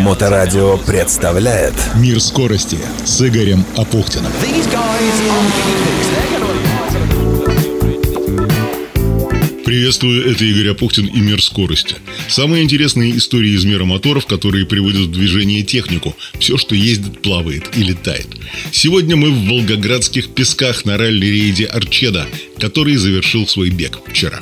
[0.00, 4.32] Моторадио представляет Мир скорости с Игорем Апухтиным.
[9.64, 11.96] Приветствую, это Игорь Апухтин и «Мир скорости».
[12.26, 16.16] Самые интересные истории из мира моторов, которые приводят в движение технику.
[16.38, 18.28] Все, что ездит, плавает и летает.
[18.72, 22.26] Сегодня мы в волгоградских песках на ралли-рейде «Арчеда»,
[22.58, 24.40] который завершил свой бег вчера.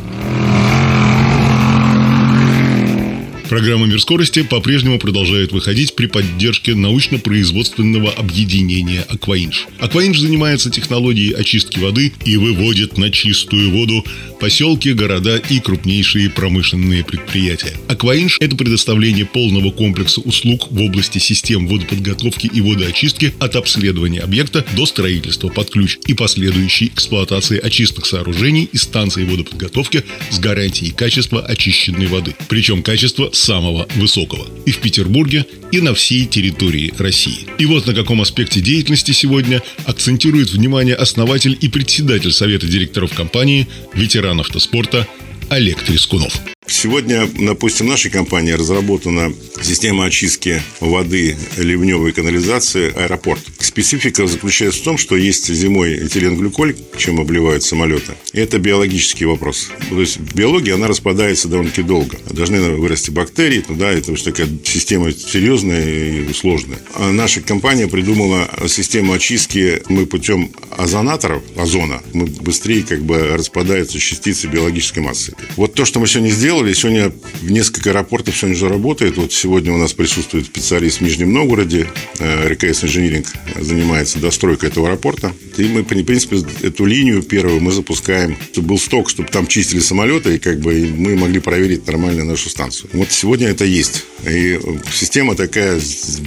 [3.48, 9.68] Программа «Мир скорости» по-прежнему продолжает выходить при поддержке научно-производственного объединения «Акваинж».
[9.78, 14.04] «Акваинж» занимается технологией очистки воды и выводит на чистую воду
[14.40, 17.72] поселки, города и крупнейшие промышленные предприятия.
[17.86, 24.64] «Акваинж»— это предоставление полного комплекса услуг в области систем водоподготовки и водоочистки от обследования объекта
[24.74, 31.40] до строительства под ключ и последующей эксплуатации очистных сооружений и станций водоподготовки с гарантией качества
[31.42, 32.34] очищенной воды.
[32.48, 34.46] Причем качество самого высокого.
[34.64, 37.46] И в Петербурге, и на всей территории России.
[37.58, 43.68] И вот на каком аспекте деятельности сегодня акцентирует внимание основатель и председатель Совета директоров компании,
[43.94, 45.06] ветеран автоспорта
[45.48, 46.40] Олег Трескунов.
[46.68, 53.40] Сегодня, допустим, в нашей компании разработана система очистки воды ливневой канализации аэропорт.
[53.58, 58.14] Специфика заключается в том, что есть зимой этиленглюколь, чем обливают самолеты.
[58.32, 59.70] Это биологический вопрос.
[59.90, 62.18] То есть в биологии она распадается довольно-таки долго.
[62.30, 66.78] Должны вырасти бактерии, туда это уж такая система серьезная и сложная.
[66.94, 69.82] А наша компания придумала систему очистки.
[69.88, 75.34] Мы путем озонаторов, озона, мы быстрее как бы распадаются частицы биологической массы.
[75.56, 79.16] Вот то, что мы сегодня сделали, сегодня в несколько аэропортов сегодня уже работает.
[79.16, 81.88] Вот сегодня у нас присутствует специалист в Нижнем Новгороде,
[82.20, 83.26] РКС Инжиниринг
[83.60, 85.32] занимается достройкой этого аэропорта.
[85.56, 89.80] И мы, в принципе, эту линию первую мы запускаем, чтобы был сток, чтобы там чистили
[89.80, 92.90] самолеты, и как бы мы могли проверить нормально нашу станцию.
[92.92, 94.04] Вот сегодня это есть.
[94.26, 94.58] И
[94.92, 95.80] система такая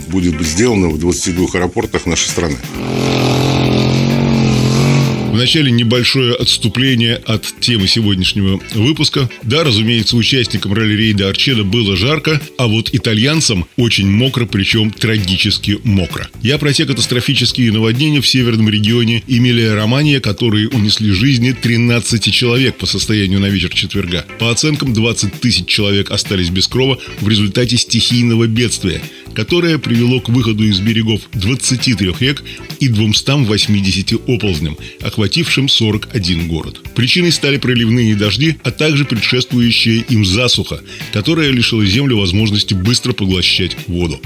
[0.07, 2.57] будет сделана в 22 аэропортах нашей страны.
[5.31, 9.29] Вначале небольшое отступление от темы сегодняшнего выпуска.
[9.43, 16.29] Да, разумеется, участникам ралли-рейда Арчеда было жарко, а вот итальянцам очень мокро, причем трагически мокро.
[16.41, 22.87] Я про те катастрофические наводнения в северном регионе Эмилия-Романия, которые унесли жизни 13 человек по
[22.87, 24.25] состоянию на вечер четверга.
[24.39, 28.99] По оценкам, 20 тысяч человек остались без крова в результате стихийного бедствия,
[29.39, 32.43] которое привело к выходу из берегов 23 рек
[32.81, 36.81] и 280 оползням, охватив охватившим 41 город.
[36.93, 40.81] Причиной стали проливные дожди, а также предшествующая им засуха,
[41.13, 44.19] которая лишила землю возможности быстро поглощать воду.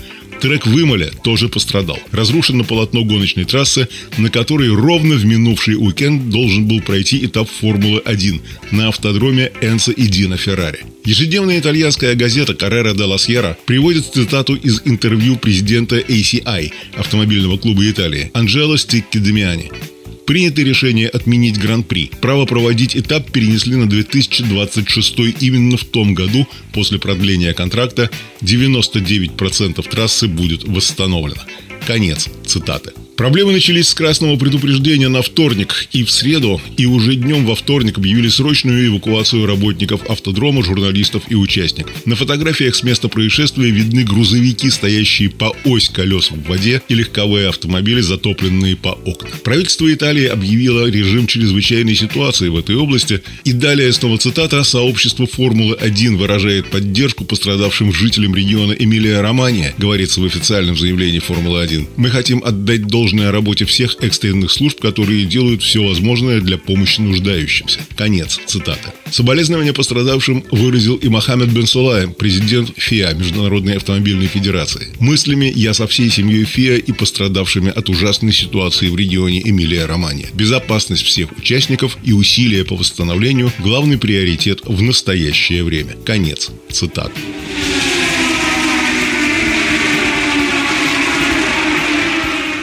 [0.44, 1.98] Трек Вымоля тоже пострадал.
[2.12, 3.88] Разрушено полотно гоночной трассы,
[4.18, 10.06] на которой ровно в минувший уикенд должен был пройти этап Формулы-1 на автодроме Энса и
[10.08, 10.80] Дина Феррари.
[11.06, 17.90] Ежедневная итальянская газета «Каррера де ла Сьерра» приводит цитату из интервью президента ACI, автомобильного клуба
[17.90, 19.72] Италии, Анджело Стикки Демиани.
[20.26, 22.10] Принято решение отменить Гран-при.
[22.22, 28.10] Право проводить этап перенесли на 2026 именно в том году, после продления контракта,
[28.42, 31.42] 99% трассы будет восстановлено.
[31.86, 32.94] Конец цитаты.
[33.24, 37.98] Проблемы начались с красного предупреждения на вторник и в среду, и уже днем во вторник
[37.98, 42.06] объявили срочную эвакуацию работников автодрома, журналистов и участников.
[42.06, 47.48] На фотографиях с места происшествия видны грузовики, стоящие по ось колес в воде, и легковые
[47.48, 49.30] автомобили, затопленные по окна.
[49.46, 56.18] Правительство Италии объявило режим чрезвычайной ситуации в этой области, и далее снова цитата «Сообщество Формулы-1
[56.18, 61.88] выражает поддержку пострадавшим жителям региона Эмилия-Романия», говорится в официальном заявлении Формулы-1.
[61.96, 67.00] «Мы хотим отдать должное должное работе всех экстренных служб, которые делают все возможное для помощи
[67.00, 67.80] нуждающимся.
[67.96, 68.92] Конец цитаты.
[69.12, 74.88] Соболезнования пострадавшим выразил и Мохаммед Бен Сулай, президент ФИА, Международной автомобильной федерации.
[75.00, 80.30] Мыслями я со всей семьей ФИА и пострадавшими от ужасной ситуации в регионе Эмилия-Романия.
[80.34, 85.94] Безопасность всех участников и усилия по восстановлению– главный приоритет в настоящее время.
[86.04, 87.22] Конец цитаты.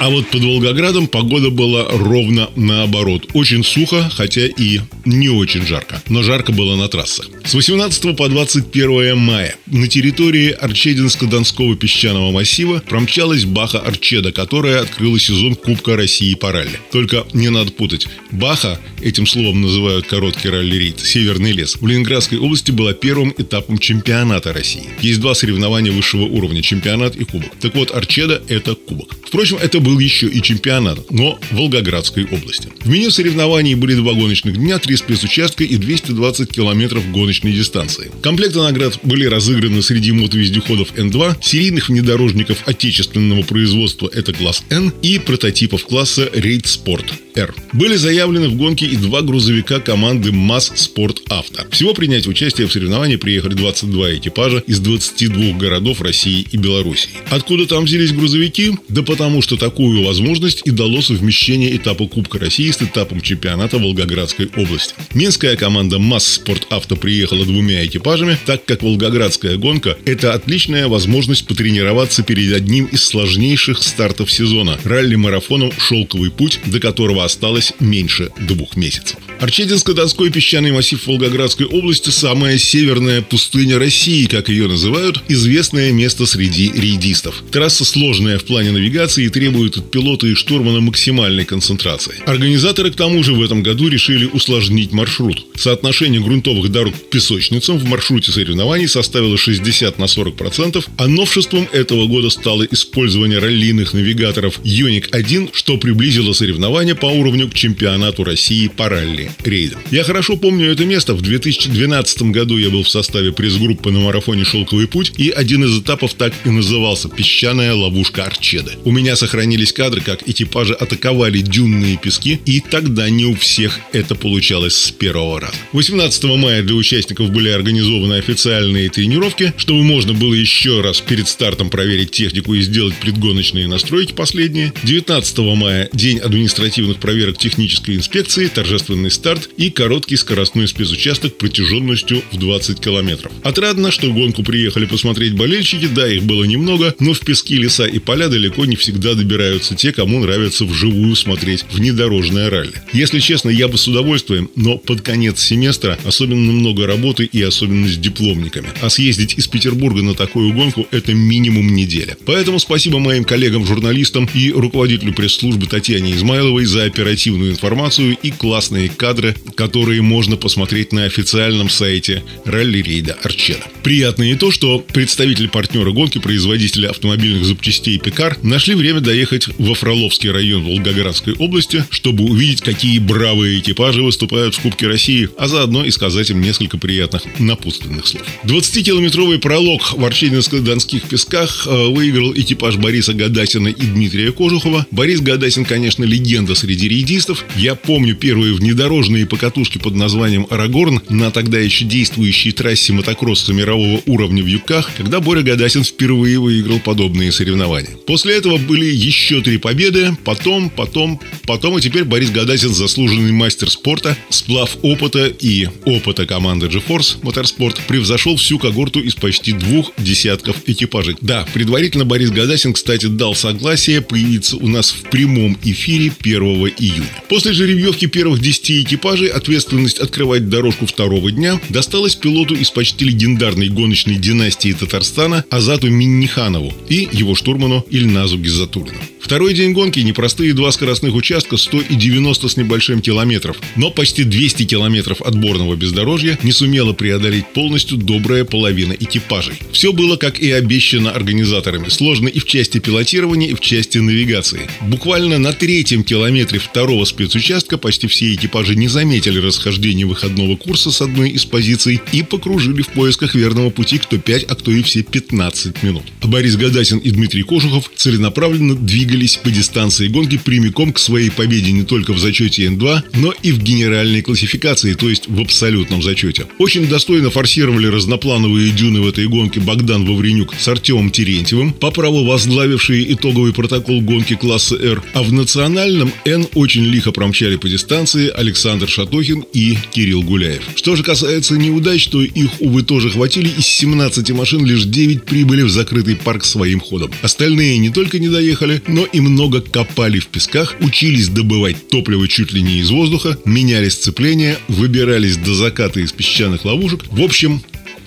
[0.00, 3.26] А вот под Волгоградом погода была ровно наоборот.
[3.34, 6.02] Очень сухо, хотя и не очень жарко.
[6.08, 7.26] Но жарко было на трассах.
[7.44, 15.18] С 18 по 21 мая на территории Арчединско-Донского песчаного массива промчалась Баха Арчеда, которая открыла
[15.18, 16.78] сезон Кубка России по ралли.
[16.92, 18.06] Только не надо путать.
[18.30, 24.52] Баха, этим словом называют короткий ралли-рейд, Северный лес, в Ленинградской области была первым этапом чемпионата
[24.52, 24.88] России.
[25.00, 27.50] Есть два соревнования высшего уровня– чемпионат и кубок.
[27.60, 29.16] Так вот, Арчеда– это кубок.
[29.26, 32.68] Впрочем, это был еще и чемпионат, но в Волгоградской области.
[32.80, 38.10] В меню соревнований были два гоночных дня, три спецучастка и 220 километров гоночной дистанции.
[38.22, 45.18] Комплекты наград были разыграны среди мотовездеходов Н2, серийных внедорожников отечественного производства это класс Н и
[45.18, 47.54] прототипов класса Рейд Спорт R.
[47.72, 51.62] Были заявлены в гонке и два грузовика команды МАЗ Спорт Авто.
[51.70, 57.10] Всего принять участие в соревновании приехали 22 экипажа из 22 городов России и Белоруссии.
[57.30, 58.72] Откуда там взялись грузовики?
[58.88, 64.50] Да потому что такую возможность и дало совмещение этапа Кубка России с этапом чемпионата Волгоградской
[64.56, 64.94] области.
[65.14, 71.46] Минская команда МАЗ Спорт Авто приехала двумя экипажами, так как Волгоградская гонка– это отличная возможность
[71.46, 78.76] потренироваться перед одним из сложнейших стартов сезона– ралли-марафоном «Шелковый путь», до которого осталось меньше двух
[78.76, 79.16] месяцев.
[79.40, 86.70] Арчединско-Донской песчаный массив Волгоградской области– самая северная пустыня России, как ее называют, известное место среди
[86.72, 87.42] рейдистов.
[87.50, 92.14] Трасса сложная в плане навигации и требует от пилота и штурмана максимальной концентрации.
[92.26, 95.46] Организаторы к тому же в этом году решили усложнить маршрут.
[95.56, 102.06] Соотношение грунтовых дорог к песочницам в маршруте соревнований составило 60 на 40%, а новшеством этого
[102.06, 108.88] года стало использование раллийных навигаторов Юник-1, что приблизило соревнования по уровню к чемпионату России по
[108.88, 109.80] ралли рейдам.
[109.90, 111.14] Я хорошо помню это место.
[111.14, 115.78] В 2012 году я был в составе пресс-группы на марафоне «Шелковый путь», и один из
[115.78, 118.72] этапов так и назывался «Песчаная ловушка Арчеды».
[118.84, 124.14] У меня сохранились кадры, как экипажи атаковали дюнные пески, и тогда не у всех это
[124.14, 125.54] получалось с первого раза.
[125.72, 131.70] 18 мая для участников были организованы официальные тренировки, чтобы можно было еще раз перед стартом
[131.70, 134.72] проверить технику и сделать предгоночные настройки последние.
[134.82, 142.36] 19 мая– день административных проверок технической инспекции, торжественный старт и короткий скоростной спецучасток протяженностью в
[142.36, 143.32] 20 километров.
[143.42, 147.98] Отрадно, что гонку приехали посмотреть болельщики, да, их было немного, но в пески, леса и
[147.98, 152.74] поля далеко не всегда добираются те, кому нравится вживую смотреть внедорожное ралли.
[152.92, 157.88] Если честно, я бы с удовольствием, но под конец семестра особенно много работы и особенно
[157.88, 158.68] с дипломниками.
[158.80, 162.16] А съездить из Петербурга на такую гонку– это минимум неделя.
[162.26, 169.34] Поэтому спасибо моим коллегам-журналистам и руководителю пресс-службы Татьяне Измайловой за оперативную информацию и классные кадры,
[169.54, 173.64] которые можно посмотреть на официальном сайте ралли-рейда Арчена.
[173.82, 179.74] Приятно и то, что представители партнера гонки, производителя автомобильных запчастей Пекар, нашли время доехать во
[179.74, 185.84] Фроловский район Волгоградской области, чтобы увидеть, какие бравые экипажи выступают в Кубке России, а заодно
[185.84, 188.22] и сказать им несколько приятных напутственных слов.
[188.44, 194.86] 20-километровый пролог в Арчединско-Донских песках э, выиграл экипаж Бориса Гадасина и Дмитрия Кожухова.
[194.90, 197.44] Борис Гадасин, конечно, легенда среди рейдистов.
[197.56, 204.02] Я помню первые внедорожные покатушки под названием «Арагорн» на тогда еще действующей трассе мотокросса мирового
[204.06, 207.96] уровня в Юках, когда Боря Гадасин впервые выиграл подобные соревнования.
[208.06, 213.70] После этого были еще три победы, потом, потом, потом и теперь Борис Гадасин заслуженный мастер
[213.70, 220.56] спорта, сплав опыта и опыта команды GeForce Motorsport превзошел всю когорту из почти двух десятков
[220.66, 221.16] экипажей.
[221.20, 227.08] Да, предварительно Борис Гадасин, кстати, дал согласие появиться у нас в прямом эфире 1 июня.
[227.28, 233.68] После жеребьевки первых 10 экипажей ответственность открывать дорожку второго дня досталась пилоту из почти легендарной
[233.68, 239.00] гоночной династии Татарстана Азату Минниханову и его штурману Ильназу Гизатулину.
[239.30, 244.24] Второй день гонки– непростые два скоростных участка 100 и 90 с небольшим километров, но почти
[244.24, 249.54] 200 километров отборного бездорожья не сумела преодолеть полностью добрая половина экипажей.
[249.70, 254.68] Все было, как и обещано организаторами, сложно и в части пилотирования, и в части навигации.
[254.80, 261.00] Буквально на третьем километре второго спецучастка почти все экипажи не заметили расхождения выходного курса с
[261.02, 265.04] одной из позиций и покружили в поисках верного пути кто 5, а кто и все
[265.04, 266.02] 15 минут.
[266.24, 271.82] Борис Гадасин и Дмитрий Кожухов целенаправленно двигались по дистанции гонки прямиком к своей победе не
[271.82, 276.46] только в зачете Н2, но и в генеральной классификации, то есть в абсолютном зачете.
[276.58, 282.24] Очень достойно форсировали разноплановые дюны в этой гонке Богдан Вавренюк с Артемом Терентьевым, по праву
[282.24, 288.28] возглавившие итоговый протокол гонки класса R, а в национальном Н очень лихо промчали по дистанции
[288.28, 290.62] Александр Шатохин и Кирилл Гуляев.
[290.74, 293.48] Что же касается неудач, то их, увы, тоже хватили.
[293.48, 297.10] Из 17 машин лишь 9 прибыли в закрытый парк своим ходом.
[297.22, 302.52] Остальные не только не доехали, но и много копали в песках, учились добывать топливо чуть
[302.52, 307.04] ли не из воздуха, меняли сцепление, выбирались до заката из песчаных ловушек.
[307.10, 307.62] В общем,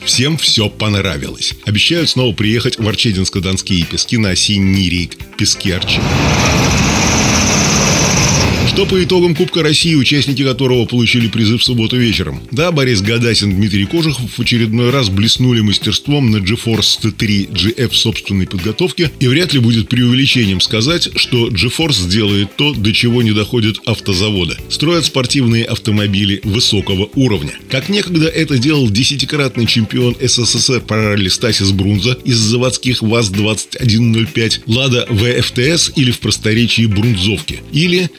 [0.06, 1.54] Всем все понравилось.
[1.66, 6.02] Обещают снова приехать в Арчединско-Донские пески на осенний рейд «Пески Арчи».
[8.74, 12.42] Что по итогам Кубка России, участники которого получили призы в субботу вечером?
[12.50, 18.48] Да, Борис Гадасин, Дмитрий Кожухов в очередной раз блеснули мастерством на GeForce T3 GF собственной
[18.48, 23.78] подготовки, и вряд ли будет преувеличением сказать, что GeForce сделает то, до чего не доходят
[23.86, 24.58] автозаводы.
[24.70, 27.54] Строят спортивные автомобили высокого уровня.
[27.70, 35.06] Как некогда это делал десятикратный чемпион СССР по ралли Стасис Брунза из заводских ВАЗ-2105, Лада
[35.12, 37.62] ВФТС или в просторечии Брунзовки.
[37.72, 38.10] Или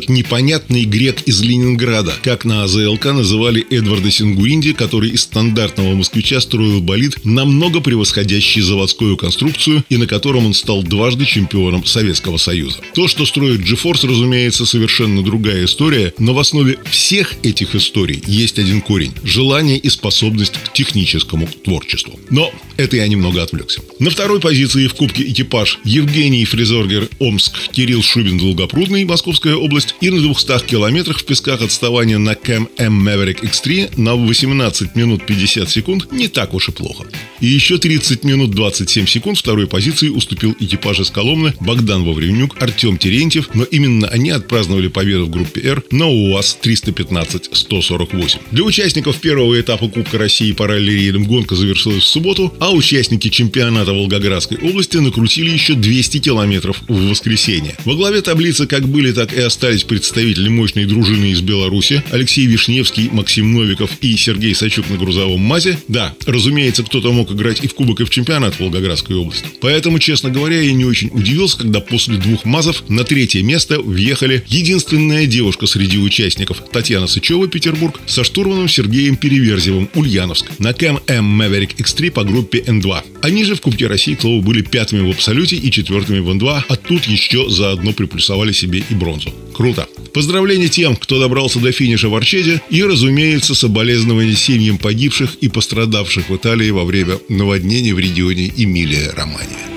[0.00, 6.40] этот непонятный грек из Ленинграда, как на АЗЛК называли Эдварда Сингуринди, который из стандартного москвича
[6.40, 12.78] строил болид, намного превосходящий заводскую конструкцию и на котором он стал дважды чемпионом Советского Союза.
[12.94, 18.58] То, что строит G-Force, разумеется, совершенно другая история, но в основе всех этих историй есть
[18.58, 22.18] один корень– желание и способность к техническому творчеству.
[22.30, 23.82] Но это я немного отвлекся.
[23.98, 30.10] На второй позиции в Кубке экипаж Евгений Фризоргер Омск, Кирилл Шубин Долгопрудный, Московская область и
[30.10, 36.12] на 200 километрах в песках отставание на Can-Am Maverick X3 на 18 минут 50 секунд
[36.12, 37.04] не так уж и плохо.
[37.40, 42.98] И еще 30 минут 27 секунд второй позиции уступил экипаж из Коломны Богдан Вавренюк, Артем
[42.98, 48.40] Терентьев, но именно они отпраздновали победу в группе R на УАЗ 315-148.
[48.50, 53.92] Для участников первого этапа Кубка России по ралли-рейдам гонка завершилась в субботу, а участники чемпионата
[53.92, 57.76] Волгоградской области накрутили еще 200 километров в воскресенье.
[57.84, 63.08] Во главе таблицы как были, так и остались представители мощной дружины из Беларуси Алексей Вишневский,
[63.10, 65.78] Максим Новиков и Сергей Сачук на грузовом МАЗе.
[65.88, 69.46] Да, разумеется, кто-то мог играть и в Кубок, и в чемпионат Волгоградской области.
[69.60, 74.44] Поэтому, честно говоря, я не очень удивился, когда после двух МАЗов на третье место въехали
[74.48, 81.40] единственная девушка среди участников Татьяна Сычева, Петербург, со штурманом Сергеем Переверзевым, Ульяновск, на Кэм М
[81.40, 83.02] Maverick X3 по группе N2.
[83.22, 86.62] Они же в Кубке России, к слову, были пятыми в абсолюте и четвертыми в N2,
[86.68, 89.32] а тут еще заодно приплюсовали себе и бронзу.
[89.54, 89.69] Круто.
[90.12, 96.28] Поздравления тем, кто добрался до финиша в Арчеде и, разумеется, соболезнования семьям погибших и пострадавших
[96.28, 99.70] в Италии во время наводнений в регионе Эмилия-Романия.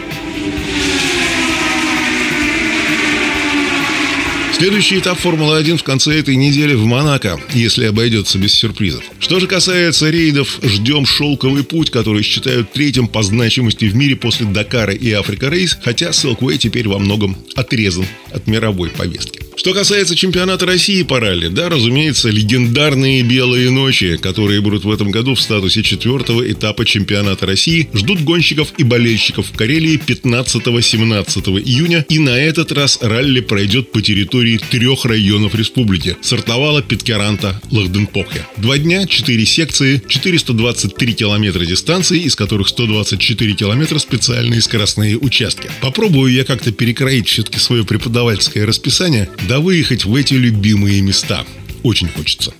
[4.63, 9.03] Следующий этап Формулы-1 в конце этой недели в Монако, если обойдется без сюрпризов.
[9.19, 14.45] Что же касается рейдов, ждем шелковый путь, который считают третьим по значимости в мире после
[14.45, 19.42] Дакара и Африка Рейс, хотя Silkway теперь во многом отрезан от мировой повестки.
[19.55, 25.11] Что касается чемпионата России по ралли, да, разумеется, легендарные белые ночи, которые будут в этом
[25.11, 32.05] году в статусе четвертого этапа чемпионата России, ждут гонщиков и болельщиков в Карелии 15-17 июня.
[32.09, 38.45] И на этот раз ралли пройдет по территории трех районов республики– Сартовала, Питкеранта, Лахденпохе.
[38.57, 45.69] Два дня, четыре секции, 423 километра дистанции, из которых 124 километра специальные скоростные участки.
[45.81, 51.45] Попробую я как-то перекроить все-таки свое преподавательское расписание, да выехать в эти любимые места.
[51.83, 52.53] Очень хочется.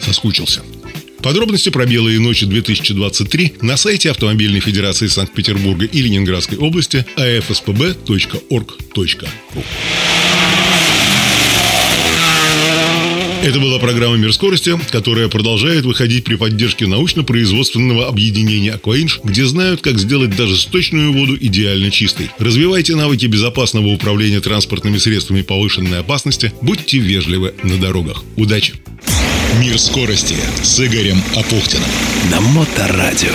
[0.00, 0.62] Соскучился.
[1.22, 10.07] Подробности про «Белые ночи 2023» на сайте Автомобильной Федерации Санкт-Петербурга и Ленинградской области afspb.org.ru
[13.42, 19.80] Это была программа «Мир скорости», которая продолжает выходить при поддержке научно-производственного объединения «Акваинж», где знают,
[19.80, 22.30] как сделать даже сточную воду идеально чистой.
[22.38, 28.24] Развивайте навыки безопасного управления транспортными средствами повышенной опасности, будьте вежливы на дорогах.
[28.36, 28.74] Удачи!
[29.60, 31.88] «Мир скорости» с Игорем Апухтиным.
[32.30, 33.32] На Моторадио.